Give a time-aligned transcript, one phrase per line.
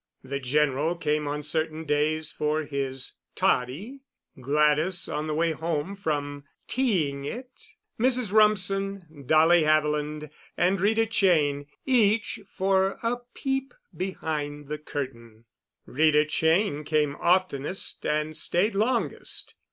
[0.23, 3.99] The General came on certain days for his "toddy,"
[4.41, 7.51] Gladys on the way home from "teaing it,"
[7.99, 8.31] Mrs.
[8.33, 15.45] Rumsen, Dolly Haviland, and Rita Cheyne, each for a peep behind the curtain.
[15.85, 19.53] Rita Cheyne came oftenest and stayed longest.